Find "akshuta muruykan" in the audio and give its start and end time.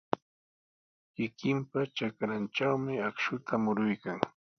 3.09-4.19